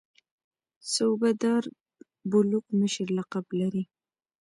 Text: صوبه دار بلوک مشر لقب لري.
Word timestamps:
صوبه 0.93 1.29
دار 1.43 1.63
بلوک 2.31 2.65
مشر 2.79 3.07
لقب 3.17 3.45
لري. 3.59 3.83